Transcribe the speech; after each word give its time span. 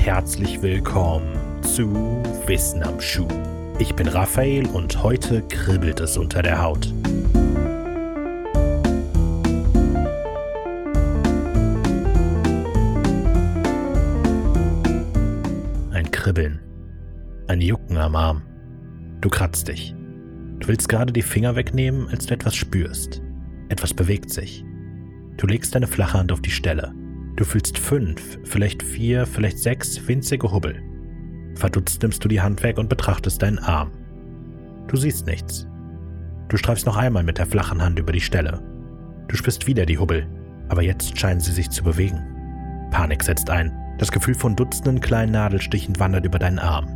herzlich 0.00 0.62
willkommen 0.62 1.62
zu 1.62 1.92
Wissen 2.46 2.82
am 2.82 2.98
Schuh. 3.02 3.28
Ich 3.78 3.94
bin 3.94 4.08
Raphael 4.08 4.66
und 4.68 5.02
heute 5.02 5.42
kribbelt 5.42 6.00
es 6.00 6.16
unter 6.16 6.42
der 6.42 6.62
Haut. 6.62 6.90
Ein 15.92 16.10
Kribbeln, 16.10 16.60
ein 17.48 17.60
Jucken 17.60 17.98
am 17.98 18.16
Arm. 18.16 18.42
Du 19.20 19.28
kratzt 19.28 19.68
dich. 19.68 19.94
Du 20.60 20.68
willst 20.68 20.88
gerade 20.88 21.12
die 21.12 21.20
Finger 21.20 21.56
wegnehmen, 21.56 22.08
als 22.08 22.24
du 22.24 22.32
etwas 22.32 22.56
spürst. 22.56 23.20
Etwas 23.68 23.92
bewegt 23.92 24.30
sich. 24.30 24.64
Du 25.36 25.46
legst 25.46 25.74
deine 25.74 25.86
flache 25.86 26.18
Hand 26.18 26.32
auf 26.32 26.40
die 26.40 26.50
Stelle. 26.50 26.94
Du 27.36 27.44
fühlst 27.44 27.78
fünf, 27.78 28.38
vielleicht 28.44 28.82
vier, 28.82 29.26
vielleicht 29.26 29.58
sechs 29.58 30.06
winzige 30.06 30.50
Hubbel. 30.50 30.82
Verdutzt 31.54 32.02
nimmst 32.02 32.24
du 32.24 32.28
die 32.28 32.40
Hand 32.40 32.62
weg 32.62 32.78
und 32.78 32.88
betrachtest 32.88 33.42
deinen 33.42 33.58
Arm. 33.58 33.90
Du 34.88 34.96
siehst 34.96 35.26
nichts. 35.26 35.66
Du 36.48 36.56
streifst 36.56 36.86
noch 36.86 36.96
einmal 36.96 37.22
mit 37.22 37.38
der 37.38 37.46
flachen 37.46 37.82
Hand 37.82 37.98
über 37.98 38.12
die 38.12 38.20
Stelle. 38.20 38.62
Du 39.28 39.36
spürst 39.36 39.66
wieder 39.66 39.86
die 39.86 39.98
Hubbel, 39.98 40.26
aber 40.68 40.82
jetzt 40.82 41.18
scheinen 41.18 41.40
sie 41.40 41.52
sich 41.52 41.70
zu 41.70 41.84
bewegen. 41.84 42.20
Panik 42.90 43.22
setzt 43.22 43.48
ein. 43.50 43.72
Das 43.98 44.10
Gefühl 44.10 44.34
von 44.34 44.56
Dutzenden 44.56 45.00
kleinen 45.00 45.32
Nadelstichen 45.32 45.98
wandert 46.00 46.24
über 46.24 46.38
deinen 46.38 46.58
Arm. 46.58 46.88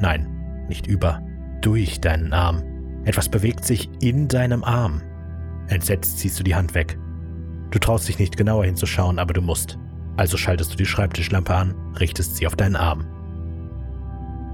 Nein, 0.00 0.26
nicht 0.68 0.86
über, 0.86 1.20
durch 1.60 2.00
deinen 2.00 2.32
Arm. 2.32 2.62
Etwas 3.04 3.28
bewegt 3.28 3.64
sich 3.64 3.90
in 4.00 4.28
deinem 4.28 4.64
Arm. 4.64 5.02
Entsetzt 5.68 6.18
ziehst 6.18 6.38
du 6.38 6.44
die 6.44 6.54
Hand 6.54 6.74
weg. 6.74 6.98
Du 7.74 7.80
traust 7.80 8.06
dich 8.06 8.20
nicht 8.20 8.36
genauer 8.36 8.66
hinzuschauen, 8.66 9.18
aber 9.18 9.34
du 9.34 9.42
musst. 9.42 9.80
Also 10.16 10.36
schaltest 10.36 10.72
du 10.72 10.76
die 10.76 10.86
Schreibtischlampe 10.86 11.52
an, 11.52 11.74
richtest 11.98 12.36
sie 12.36 12.46
auf 12.46 12.54
deinen 12.54 12.76
Arm. 12.76 13.04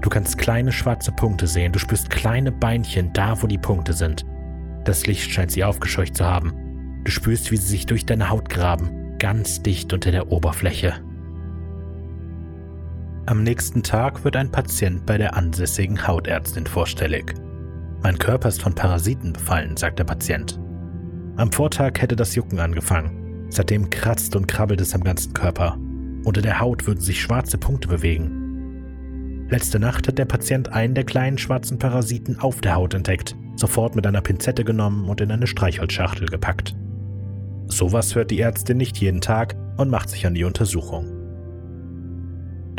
Du 0.01 0.09
kannst 0.09 0.39
kleine 0.39 0.71
schwarze 0.71 1.11
Punkte 1.11 1.45
sehen, 1.45 1.71
du 1.71 1.77
spürst 1.77 2.09
kleine 2.09 2.51
Beinchen 2.51 3.13
da, 3.13 3.39
wo 3.39 3.45
die 3.45 3.59
Punkte 3.59 3.93
sind. 3.93 4.25
Das 4.85 5.05
Licht 5.05 5.29
scheint 5.29 5.51
sie 5.51 5.63
aufgescheucht 5.63 6.17
zu 6.17 6.25
haben. 6.25 7.03
Du 7.03 7.11
spürst, 7.11 7.51
wie 7.51 7.57
sie 7.57 7.67
sich 7.67 7.85
durch 7.85 8.07
deine 8.07 8.31
Haut 8.31 8.49
graben, 8.49 9.19
ganz 9.19 9.61
dicht 9.61 9.93
unter 9.93 10.09
der 10.09 10.31
Oberfläche. 10.31 10.95
Am 13.27 13.43
nächsten 13.43 13.83
Tag 13.83 14.23
wird 14.23 14.35
ein 14.35 14.51
Patient 14.51 15.05
bei 15.05 15.19
der 15.19 15.35
ansässigen 15.35 16.07
Hautärztin 16.07 16.65
vorstellig. 16.65 17.35
Mein 18.01 18.17
Körper 18.17 18.49
ist 18.49 18.63
von 18.63 18.73
Parasiten 18.73 19.31
befallen, 19.31 19.77
sagt 19.77 19.99
der 19.99 20.05
Patient. 20.05 20.59
Am 21.37 21.51
Vortag 21.51 21.93
hätte 22.01 22.15
das 22.15 22.35
Jucken 22.35 22.59
angefangen. 22.59 23.47
Seitdem 23.49 23.89
kratzt 23.89 24.35
und 24.35 24.47
krabbelt 24.47 24.81
es 24.81 24.93
am 24.93 25.03
ganzen 25.03 25.33
Körper. 25.33 25.77
Unter 26.23 26.41
der 26.41 26.59
Haut 26.59 26.87
würden 26.87 27.01
sich 27.01 27.21
schwarze 27.21 27.57
Punkte 27.57 27.87
bewegen. 27.87 29.47
Letzte 29.49 29.79
Nacht 29.79 30.07
hat 30.07 30.17
der 30.17 30.25
Patient 30.25 30.71
einen 30.71 30.93
der 30.93 31.03
kleinen 31.03 31.37
schwarzen 31.37 31.79
Parasiten 31.79 32.39
auf 32.39 32.61
der 32.61 32.75
Haut 32.75 32.93
entdeckt, 32.93 33.35
sofort 33.55 33.95
mit 33.95 34.05
einer 34.05 34.21
Pinzette 34.21 34.63
genommen 34.63 35.09
und 35.09 35.19
in 35.19 35.31
eine 35.31 35.47
Streichholzschachtel 35.47 36.27
gepackt. 36.27 36.75
Sowas 37.65 38.15
hört 38.15 38.31
die 38.31 38.39
Ärztin 38.39 38.77
nicht 38.77 38.97
jeden 38.97 39.21
Tag 39.21 39.55
und 39.77 39.89
macht 39.89 40.09
sich 40.09 40.25
an 40.25 40.35
die 40.35 40.43
Untersuchung. 40.43 41.11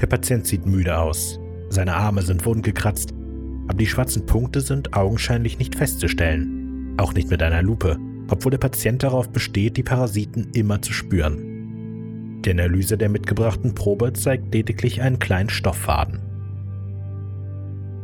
Der 0.01 0.07
Patient 0.07 0.47
sieht 0.47 0.67
müde 0.67 0.99
aus. 0.99 1.39
Seine 1.69 1.95
Arme 1.95 2.23
sind 2.23 2.45
wundgekratzt, 2.45 3.13
aber 3.67 3.79
die 3.79 3.87
schwarzen 3.87 4.27
Punkte 4.27 4.61
sind 4.61 4.95
augenscheinlich 4.95 5.59
nicht 5.59 5.75
festzustellen, 5.75 6.95
auch 6.99 7.15
nicht 7.15 7.31
mit 7.31 7.43
einer 7.43 7.63
Lupe 7.63 7.99
obwohl 8.29 8.51
der 8.51 8.59
Patient 8.59 9.03
darauf 9.03 9.31
besteht, 9.31 9.77
die 9.77 9.83
Parasiten 9.83 10.51
immer 10.53 10.83
zu 10.83 10.93
spüren. 10.93 12.41
Die 12.45 12.51
Analyse 12.51 12.99
der 12.99 13.09
mitgebrachten 13.09 13.75
Probe 13.75 14.13
zeigt 14.13 14.53
lediglich 14.53 15.01
einen 15.01 15.19
kleinen 15.19 15.49
Stofffaden. 15.49 16.21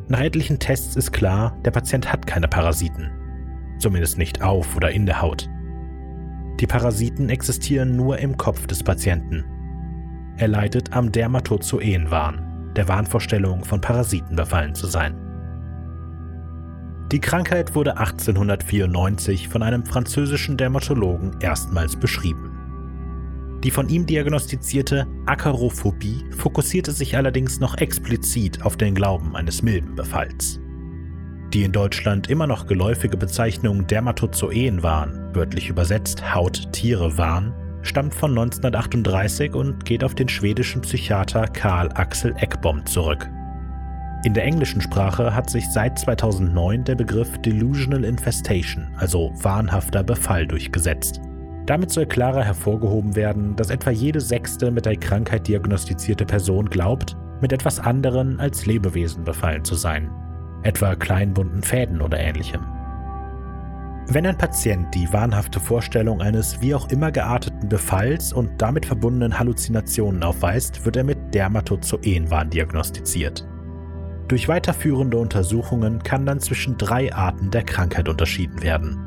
Nach 0.08 0.20
etlichen 0.20 0.58
Tests 0.58 0.96
ist 0.96 1.12
klar, 1.12 1.56
der 1.64 1.70
Patient 1.70 2.12
hat 2.12 2.26
keine 2.26 2.48
Parasiten. 2.48 3.10
Zumindest 3.78 4.16
nicht 4.16 4.42
auf 4.42 4.76
oder 4.76 4.90
in 4.90 5.06
der 5.06 5.20
Haut. 5.20 5.48
Die 6.60 6.66
Parasiten 6.66 7.28
existieren 7.28 7.96
nur 7.96 8.18
im 8.18 8.36
Kopf 8.36 8.66
des 8.66 8.82
Patienten. 8.82 9.44
Er 10.38 10.48
leidet 10.48 10.92
am 10.92 11.12
Dermatozoenwahn, 11.12 12.72
der 12.74 12.88
Wahnvorstellung, 12.88 13.64
von 13.64 13.80
Parasiten 13.80 14.36
befallen 14.36 14.74
zu 14.74 14.86
sein. 14.86 15.27
Die 17.10 17.20
Krankheit 17.20 17.74
wurde 17.74 17.96
1894 17.96 19.48
von 19.48 19.62
einem 19.62 19.86
französischen 19.86 20.58
Dermatologen 20.58 21.36
erstmals 21.40 21.96
beschrieben. 21.96 22.52
Die 23.64 23.70
von 23.70 23.88
ihm 23.88 24.04
diagnostizierte 24.04 25.06
Akarophobie 25.24 26.26
fokussierte 26.36 26.92
sich 26.92 27.16
allerdings 27.16 27.60
noch 27.60 27.78
explizit 27.78 28.62
auf 28.62 28.76
den 28.76 28.94
Glauben 28.94 29.34
eines 29.34 29.62
Milbenbefalls. 29.62 30.60
Die 31.54 31.64
in 31.64 31.72
Deutschland 31.72 32.28
immer 32.28 32.46
noch 32.46 32.66
geläufige 32.66 33.16
Bezeichnung 33.16 33.86
Dermatozoen-Wahn, 33.86 35.30
wörtlich 35.32 35.70
übersetzt 35.70 36.34
Haut-Tiere-Wahn, 36.34 37.54
stammt 37.80 38.14
von 38.14 38.32
1938 38.32 39.54
und 39.54 39.82
geht 39.86 40.04
auf 40.04 40.14
den 40.14 40.28
schwedischen 40.28 40.82
Psychiater 40.82 41.46
Karl 41.46 41.88
Axel 41.94 42.34
Ekbom 42.36 42.84
zurück. 42.84 43.26
In 44.24 44.34
der 44.34 44.44
englischen 44.44 44.80
Sprache 44.80 45.32
hat 45.32 45.48
sich 45.48 45.68
seit 45.70 45.96
2009 45.96 46.82
der 46.82 46.96
Begriff 46.96 47.38
Delusional 47.38 48.04
Infestation, 48.04 48.88
also 48.96 49.32
wahnhafter 49.42 50.02
Befall, 50.02 50.44
durchgesetzt. 50.44 51.20
Damit 51.66 51.92
soll 51.92 52.06
klarer 52.06 52.42
hervorgehoben 52.42 53.14
werden, 53.14 53.54
dass 53.54 53.70
etwa 53.70 53.90
jede 53.90 54.20
sechste 54.20 54.72
mit 54.72 54.86
der 54.86 54.96
Krankheit 54.96 55.46
diagnostizierte 55.46 56.26
Person 56.26 56.68
glaubt, 56.68 57.16
mit 57.40 57.52
etwas 57.52 57.78
anderen 57.78 58.40
als 58.40 58.66
Lebewesen 58.66 59.22
befallen 59.22 59.64
zu 59.64 59.76
sein, 59.76 60.10
etwa 60.64 60.96
kleinen 60.96 61.32
bunten 61.32 61.62
Fäden 61.62 62.00
oder 62.00 62.18
ähnlichem. 62.18 62.66
Wenn 64.08 64.26
ein 64.26 64.38
Patient 64.38 64.92
die 64.94 65.12
wahnhafte 65.12 65.60
Vorstellung 65.60 66.20
eines 66.22 66.60
wie 66.60 66.74
auch 66.74 66.88
immer 66.88 67.12
gearteten 67.12 67.68
Befalls 67.68 68.32
und 68.32 68.50
damit 68.60 68.86
verbundenen 68.86 69.38
Halluzinationen 69.38 70.24
aufweist, 70.24 70.84
wird 70.84 70.96
er 70.96 71.04
mit 71.04 71.34
Dermatozoenwahn 71.34 72.50
diagnostiziert. 72.50 73.46
Durch 74.28 74.46
weiterführende 74.46 75.16
Untersuchungen 75.16 76.02
kann 76.02 76.26
dann 76.26 76.38
zwischen 76.40 76.76
drei 76.76 77.12
Arten 77.14 77.50
der 77.50 77.62
Krankheit 77.62 78.10
unterschieden 78.10 78.62
werden. 78.62 78.98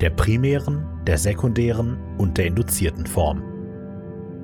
Der 0.00 0.10
primären, 0.10 0.86
der 1.06 1.18
sekundären 1.18 1.98
und 2.18 2.38
der 2.38 2.46
induzierten 2.46 3.04
Form. 3.04 3.42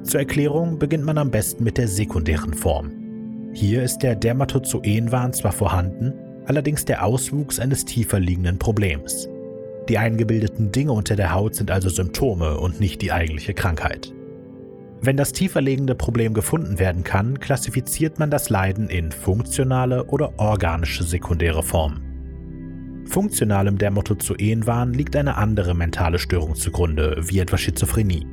Zur 0.02 0.20
Erklärung 0.20 0.78
beginnt 0.78 1.04
man 1.04 1.18
am 1.18 1.30
besten 1.30 1.62
mit 1.62 1.78
der 1.78 1.86
sekundären 1.86 2.54
Form. 2.54 2.90
Hier 3.52 3.84
ist 3.84 3.98
der 3.98 4.16
Dermatozoenwahn 4.16 5.32
zwar 5.32 5.52
vorhanden, 5.52 6.12
allerdings 6.44 6.84
der 6.84 7.04
Auswuchs 7.04 7.60
eines 7.60 7.84
tiefer 7.84 8.18
liegenden 8.18 8.58
Problems. 8.58 9.28
Die 9.88 9.98
eingebildeten 9.98 10.72
Dinge 10.72 10.92
unter 10.92 11.14
der 11.14 11.32
Haut 11.32 11.54
sind 11.54 11.70
also 11.70 11.88
Symptome 11.88 12.58
und 12.58 12.80
nicht 12.80 13.00
die 13.00 13.12
eigentliche 13.12 13.54
Krankheit. 13.54 14.12
Wenn 15.02 15.16
das 15.16 15.32
tieferlegende 15.32 15.94
Problem 15.94 16.34
gefunden 16.34 16.78
werden 16.78 17.04
kann, 17.04 17.38
klassifiziert 17.38 18.18
man 18.18 18.30
das 18.30 18.48
Leiden 18.48 18.88
in 18.88 19.12
funktionale 19.12 20.04
oder 20.06 20.38
organische 20.38 21.04
sekundäre 21.04 21.62
Form. 21.62 22.00
Funktionalem 23.06 23.78
Dermatozoenwahn 23.78 24.92
liegt 24.92 25.14
eine 25.14 25.36
andere 25.36 25.74
mentale 25.74 26.18
Störung 26.18 26.54
zugrunde, 26.54 27.16
wie 27.20 27.38
etwa 27.38 27.56
Schizophrenie. 27.56 28.26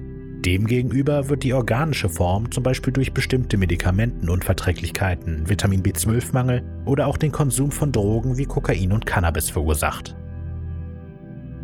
Demgegenüber 0.45 1.29
wird 1.29 1.43
die 1.43 1.53
organische 1.53 2.09
Form 2.09 2.51
zum 2.51 2.63
Beispiel 2.63 2.91
durch 2.91 3.13
bestimmte 3.13 3.57
Medikamentenunverträglichkeiten, 3.57 5.47
Vitamin 5.47 5.83
B12-Mangel 5.83 6.63
oder 6.85 7.07
auch 7.07 7.17
den 7.17 7.31
Konsum 7.31 7.71
von 7.71 7.91
Drogen 7.91 8.37
wie 8.37 8.45
Kokain 8.45 8.91
und 8.91 9.05
Cannabis 9.05 9.49
verursacht. 9.49 10.15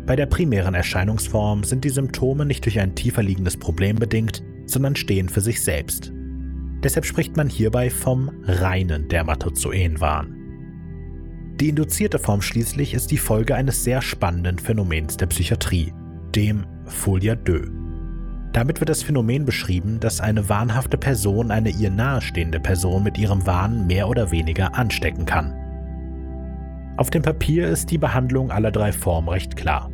Bei 0.06 0.16
der 0.16 0.26
primären 0.26 0.74
Erscheinungsform 0.74 1.64
sind 1.64 1.84
die 1.84 1.90
Symptome 1.90 2.46
nicht 2.46 2.64
durch 2.64 2.80
ein 2.80 2.94
tiefer 2.94 3.22
liegendes 3.22 3.58
Problem 3.58 3.96
bedingt, 3.96 4.42
sondern 4.70 4.96
stehen 4.96 5.28
für 5.28 5.40
sich 5.40 5.62
selbst. 5.62 6.12
Deshalb 6.82 7.04
spricht 7.04 7.36
man 7.36 7.48
hierbei 7.48 7.90
vom 7.90 8.30
reinen 8.44 9.08
Dermatozoenwahn. 9.08 10.36
Die 11.60 11.68
induzierte 11.68 12.18
Form 12.18 12.40
schließlich 12.40 12.94
ist 12.94 13.10
die 13.10 13.18
Folge 13.18 13.54
eines 13.54 13.84
sehr 13.84 14.00
spannenden 14.00 14.58
Phänomens 14.58 15.18
der 15.18 15.26
Psychiatrie, 15.26 15.92
dem 16.34 16.64
Folia 16.86 17.36
2. 17.44 17.80
Damit 18.52 18.80
wird 18.80 18.88
das 18.88 19.02
Phänomen 19.02 19.44
beschrieben, 19.44 20.00
dass 20.00 20.20
eine 20.20 20.48
wahnhafte 20.48 20.96
Person 20.96 21.50
eine 21.50 21.68
ihr 21.68 21.90
nahestehende 21.90 22.58
Person 22.58 23.02
mit 23.02 23.18
ihrem 23.18 23.46
Wahn 23.46 23.86
mehr 23.86 24.08
oder 24.08 24.30
weniger 24.30 24.74
anstecken 24.74 25.26
kann. 25.26 25.54
Auf 26.96 27.10
dem 27.10 27.22
Papier 27.22 27.68
ist 27.68 27.90
die 27.90 27.98
Behandlung 27.98 28.50
aller 28.50 28.72
drei 28.72 28.92
Formen 28.92 29.28
recht 29.28 29.56
klar. 29.56 29.90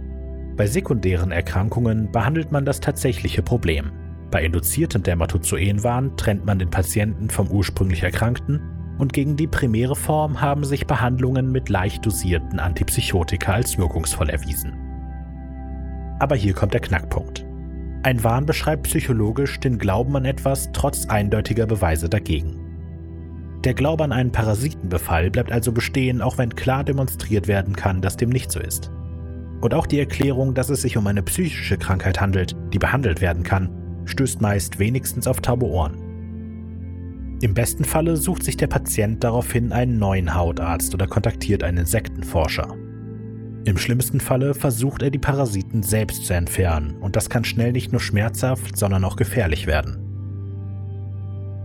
Bei 0.57 0.67
sekundären 0.67 1.33
Erkrankungen 1.33 2.11
behandelt 2.11 2.51
man 2.51 2.65
das 2.65 2.81
tatsächliche 2.81 3.43
Problem, 3.43 3.93
bei 4.31 4.45
induziertem 4.45 5.03
Dermatozoenwahn 5.03 6.17
trennt 6.17 6.45
man 6.45 6.59
den 6.59 6.71
Patienten 6.71 7.31
vom 7.31 7.49
ursprünglich 7.49 8.03
Erkrankten 8.03 8.61
und 8.99 9.13
gegen 9.13 9.37
die 9.37 9.47
primäre 9.47 9.97
Form 9.97 10.41
haben 10.41 10.65
sich 10.65 10.87
Behandlungen 10.87 11.53
mit 11.53 11.69
leicht 11.69 12.05
dosierten 12.05 12.59
Antipsychotika 12.59 13.53
als 13.53 13.79
wirkungsvoll 13.79 14.31
erwiesen. 14.31 14.73
Aber 16.19 16.35
hier 16.35 16.55
kommt 16.55 16.73
der 16.73 16.81
Knackpunkt. 16.81 17.45
Ein 18.03 18.23
Wahn 18.25 18.47
beschreibt 18.47 18.85
psychologisch 18.85 19.61
den 19.61 19.79
Glauben 19.79 20.17
an 20.17 20.25
etwas 20.25 20.71
trotz 20.73 21.07
eindeutiger 21.07 21.67
Beweise 21.67 22.09
dagegen. 22.09 22.61
Der 23.65 23.75
Glaube 23.75 24.05
an 24.05 24.13
einen 24.13 24.33
Parasitenbefall 24.33 25.31
bleibt 25.31 25.51
also 25.51 25.73
bestehen, 25.73 26.23
auch 26.23 26.39
wenn 26.39 26.55
klar 26.55 26.85
demonstriert 26.85 27.49
werden 27.49 27.75
kann, 27.75 28.01
dass 28.01 28.17
dem 28.17 28.31
nicht 28.31 28.53
so 28.53 28.61
ist. 28.61 28.93
Und 29.61 29.75
auch 29.75 29.87
die 29.87 29.99
Erklärung, 29.99 30.55
dass 30.55 30.71
es 30.71 30.83
sich 30.83 30.97
um 30.97 31.07
eine 31.07 31.23
psychische 31.23 31.77
Krankheit 31.77 32.21
handelt, 32.21 32.55
die 32.73 32.79
behandelt 32.79 33.21
werden 33.21 33.43
kann, 33.43 33.71
stößt 34.07 34.41
meist 34.41 34.79
wenigstens 34.79 35.27
auf 35.27 35.41
taube 35.41 35.67
Ohren. 35.67 36.07
Im 37.43 37.53
besten 37.53 37.85
Falle 37.85 38.17
sucht 38.17 38.43
sich 38.43 38.57
der 38.57 38.67
Patient 38.67 39.23
daraufhin 39.23 39.73
einen 39.73 39.99
neuen 39.99 40.35
Hautarzt 40.35 40.95
oder 40.95 41.07
kontaktiert 41.07 41.63
einen 41.63 41.79
Insektenforscher. 41.79 42.75
Im 43.67 43.77
schlimmsten 43.77 44.21
Falle 44.21 44.55
versucht 44.55 45.03
er 45.03 45.11
die 45.11 45.19
Parasiten 45.19 45.83
selbst 45.83 46.25
zu 46.25 46.33
entfernen 46.33 46.97
und 47.01 47.15
das 47.15 47.29
kann 47.29 47.45
schnell 47.45 47.73
nicht 47.73 47.93
nur 47.93 48.01
schmerzhaft, 48.01 48.77
sondern 48.77 49.05
auch 49.05 49.17
gefährlich 49.17 49.67
werden. 49.67 49.99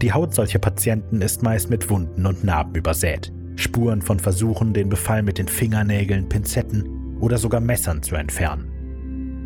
Die 0.02 0.12
Haut 0.12 0.34
solcher 0.34 0.60
Patienten 0.60 1.22
ist 1.22 1.44
meist 1.44 1.70
mit 1.70 1.90
Wunden 1.90 2.26
und 2.26 2.44
Narben 2.44 2.74
übersät. 2.76 3.32
Spuren 3.56 4.02
von 4.02 4.20
Versuchen, 4.20 4.74
den 4.74 4.90
Befall 4.90 5.22
mit 5.22 5.38
den 5.38 5.48
Fingernägeln, 5.48 6.28
Pinzetten 6.28 7.18
oder 7.20 7.38
sogar 7.38 7.62
Messern 7.62 8.02
zu 8.02 8.16
entfernen. 8.16 8.71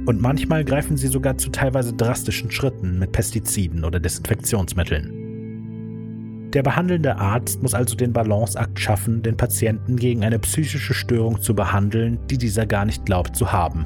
Und 0.06 0.22
manchmal 0.22 0.64
greifen 0.64 0.98
sie 0.98 1.08
sogar 1.08 1.38
zu 1.38 1.50
teilweise 1.50 1.94
drastischen 1.94 2.52
Schritten 2.52 3.00
mit 3.00 3.12
Pestiziden 3.12 3.84
oder 3.84 4.00
Desinfektionsmitteln. 4.00 6.52
Der 6.54 6.64
behandelnde 6.64 7.18
Arzt 7.18 7.62
muss 7.62 7.74
also 7.74 7.96
den 7.96 8.14
Balanceakt 8.14 8.80
schaffen, 8.80 9.24
den 9.24 9.36
Patienten 9.36 9.98
gegen 9.98 10.24
eine 10.24 10.40
psychische 10.40 10.94
Störung 10.94 11.42
zu 11.42 11.54
behandeln, 11.54 12.20
die 12.30 12.38
dieser 12.38 12.66
gar 12.66 12.86
nicht 12.86 13.06
glaubt 13.06 13.36
zu 13.36 13.52
haben, 13.52 13.86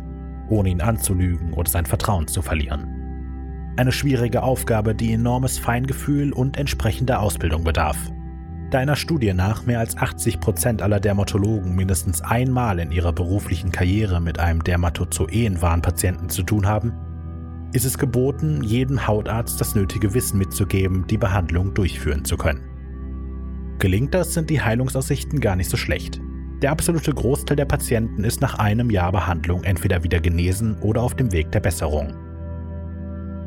ohne 0.50 0.70
ihn 0.70 0.82
anzulügen 0.82 1.54
oder 1.54 1.70
sein 1.70 1.86
Vertrauen 1.86 2.28
zu 2.28 2.42
verlieren. 2.42 3.74
Eine 3.78 3.92
schwierige 3.92 4.44
Aufgabe, 4.44 4.94
die 4.94 5.14
enormes 5.14 5.58
Feingefühl 5.58 6.34
und 6.34 6.58
entsprechender 6.58 7.22
Ausbildung 7.22 7.64
bedarf. 7.64 7.98
Da 8.72 8.78
einer 8.78 8.96
Studie 8.96 9.34
nach 9.34 9.66
mehr 9.66 9.80
als 9.80 9.98
80 9.98 10.40
Prozent 10.40 10.82
aller 10.84 11.00
Dermatologen 11.00 11.76
mindestens 11.76 12.22
einmal 12.22 12.78
in 12.78 12.92
ihrer 12.92 13.12
beruflichen 13.12 13.72
Karriere 13.72 14.22
mit 14.22 14.40
einem 14.40 14.64
Dermatozoenwarnpatienten 14.64 16.30
zu 16.30 16.44
tun 16.44 16.68
haben, 16.68 16.94
ist 17.74 17.86
es 17.86 17.98
geboten, 17.98 18.64
jedem 18.64 19.08
Hautarzt 19.08 19.60
das 19.60 19.74
nötige 19.74 20.14
Wissen 20.14 20.38
mitzugeben, 20.38 21.08
die 21.08 21.18
Behandlung 21.18 21.74
durchführen 21.74 22.26
zu 22.26 22.38
können. 22.38 22.62
Gelingt 23.80 24.14
das, 24.14 24.36
sind 24.36 24.52
die 24.52 24.62
Heilungsaussichten 24.62 25.40
gar 25.40 25.56
nicht 25.56 25.70
so 25.70 25.78
schlecht. 25.78 26.22
Der 26.62 26.72
absolute 26.72 27.14
Großteil 27.14 27.56
der 27.56 27.66
Patienten 27.66 28.24
ist 28.24 28.42
nach 28.42 28.60
einem 28.60 28.92
Jahr 28.92 29.12
Behandlung 29.12 29.64
entweder 29.64 30.04
wieder 30.04 30.20
genesen 30.20 30.78
oder 30.82 31.02
auf 31.02 31.16
dem 31.16 31.32
Weg 31.32 31.52
der 31.54 31.62
Besserung. 31.62 32.14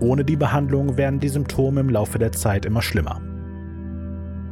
Ohne 0.01 0.25
die 0.25 0.37
Behandlung 0.37 0.97
werden 0.97 1.21
die 1.21 1.29
Symptome 1.29 1.81
im 1.81 1.91
Laufe 1.91 2.19
der 2.19 2.33
Zeit 2.33 2.65
immer 2.65 2.83
schlimmer. 2.83 3.21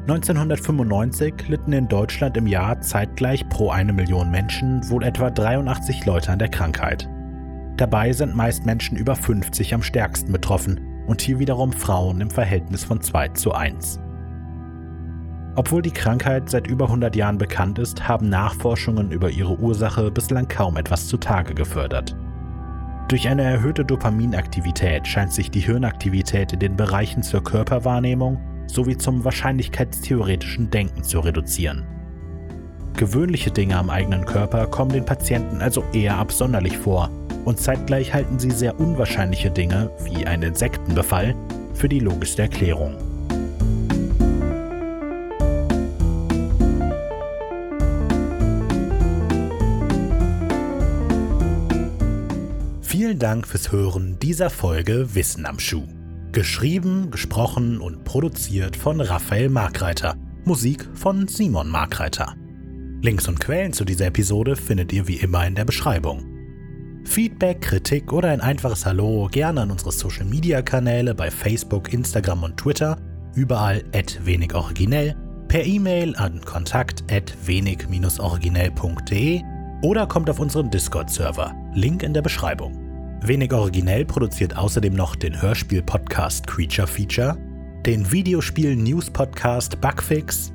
1995 0.02 1.48
litten 1.48 1.72
in 1.72 1.86
Deutschland 1.86 2.36
im 2.36 2.46
Jahr 2.46 2.80
zeitgleich 2.80 3.46
pro 3.48 3.70
eine 3.70 3.92
Million 3.92 4.30
Menschen 4.30 4.88
wohl 4.88 5.04
etwa 5.04 5.30
83 5.30 6.06
Leute 6.06 6.32
an 6.32 6.38
der 6.38 6.48
Krankheit. 6.48 7.08
Dabei 7.76 8.12
sind 8.12 8.34
meist 8.34 8.64
Menschen 8.64 8.96
über 8.96 9.14
50 9.14 9.74
am 9.74 9.82
stärksten 9.82 10.32
betroffen 10.32 10.80
und 11.06 11.20
hier 11.20 11.38
wiederum 11.38 11.72
Frauen 11.72 12.20
im 12.22 12.30
Verhältnis 12.30 12.82
von 12.82 13.00
2 13.00 13.28
zu 13.28 13.52
1. 13.52 14.00
Obwohl 15.56 15.82
die 15.82 15.90
Krankheit 15.90 16.48
seit 16.48 16.66
über 16.66 16.86
100 16.86 17.14
Jahren 17.14 17.36
bekannt 17.36 17.78
ist, 17.78 18.08
haben 18.08 18.30
Nachforschungen 18.30 19.12
über 19.12 19.30
ihre 19.30 19.58
Ursache 19.58 20.10
bislang 20.10 20.48
kaum 20.48 20.78
etwas 20.78 21.08
zutage 21.08 21.54
gefördert. 21.54 22.16
Durch 23.08 23.28
eine 23.28 23.42
erhöhte 23.42 23.84
Dopaminaktivität 23.84 25.06
scheint 25.06 25.32
sich 25.32 25.50
die 25.50 25.60
Hirnaktivität 25.60 26.54
in 26.54 26.60
den 26.60 26.76
Bereichen 26.76 27.22
zur 27.22 27.44
Körperwahrnehmung 27.44 28.40
sowie 28.70 28.96
zum 28.96 29.24
wahrscheinlichkeitstheoretischen 29.24 30.70
Denken 30.70 31.02
zu 31.02 31.20
reduzieren. 31.20 31.86
Gewöhnliche 32.96 33.50
Dinge 33.50 33.76
am 33.76 33.90
eigenen 33.90 34.24
Körper 34.24 34.66
kommen 34.66 34.92
den 34.92 35.04
Patienten 35.04 35.60
also 35.60 35.84
eher 35.92 36.16
absonderlich 36.16 36.76
vor 36.76 37.10
und 37.44 37.58
zeitgleich 37.58 38.12
halten 38.12 38.38
sie 38.38 38.50
sehr 38.50 38.78
unwahrscheinliche 38.78 39.50
Dinge, 39.50 39.90
wie 40.04 40.26
ein 40.26 40.42
Insektenbefall, 40.42 41.34
für 41.74 41.88
die 41.88 42.00
logischste 42.00 42.42
Erklärung. 42.42 42.96
Vielen 52.82 53.18
Dank 53.18 53.48
fürs 53.48 53.72
Hören 53.72 54.18
dieser 54.20 54.50
Folge 54.50 55.14
Wissen 55.14 55.46
am 55.46 55.58
Schuh. 55.58 55.99
Geschrieben, 56.32 57.10
gesprochen 57.10 57.80
und 57.80 58.04
produziert 58.04 58.76
von 58.76 59.00
Raphael 59.00 59.48
Markreiter. 59.48 60.14
Musik 60.44 60.88
von 60.94 61.26
Simon 61.26 61.68
Markreiter. 61.68 62.36
Links 63.02 63.26
und 63.26 63.40
Quellen 63.40 63.72
zu 63.72 63.84
dieser 63.84 64.06
Episode 64.06 64.54
findet 64.54 64.92
ihr 64.92 65.08
wie 65.08 65.16
immer 65.16 65.44
in 65.44 65.56
der 65.56 65.64
Beschreibung. 65.64 66.24
Feedback, 67.04 67.62
Kritik 67.62 68.12
oder 68.12 68.28
ein 68.28 68.40
einfaches 68.40 68.86
Hallo 68.86 69.28
gerne 69.32 69.62
an 69.62 69.72
unsere 69.72 69.90
Social 69.90 70.24
Media 70.24 70.62
Kanäle 70.62 71.16
bei 71.16 71.32
Facebook, 71.32 71.92
Instagram 71.92 72.44
und 72.44 72.56
Twitter, 72.56 72.96
überall 73.34 73.82
at 73.92 74.24
wenig 74.24 74.54
originell, 74.54 75.16
per 75.48 75.64
E-Mail 75.64 76.14
an 76.14 76.40
kontakt 76.42 77.02
at 77.10 77.34
wenig-originell.de 77.44 79.42
oder 79.82 80.06
kommt 80.06 80.30
auf 80.30 80.38
unseren 80.38 80.70
Discord-Server. 80.70 81.52
Link 81.74 82.04
in 82.04 82.14
der 82.14 82.22
Beschreibung. 82.22 82.79
Wenig 83.22 83.52
originell 83.52 84.06
produziert 84.06 84.56
außerdem 84.56 84.94
noch 84.94 85.14
den 85.14 85.42
Hörspiel-Podcast 85.42 86.46
Creature 86.46 86.86
Feature, 86.86 87.36
den 87.84 88.10
Videospiel-News-Podcast 88.10 89.78
Bugfix, 89.78 90.54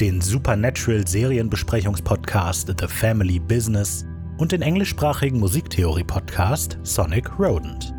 den 0.00 0.22
Supernatural-Serienbesprechungspodcast 0.22 2.74
The 2.80 2.86
Family 2.86 3.38
Business 3.38 4.06
und 4.38 4.52
den 4.52 4.62
englischsprachigen 4.62 5.38
Musiktheorie-Podcast 5.38 6.78
Sonic 6.82 7.38
Rodent. 7.38 7.92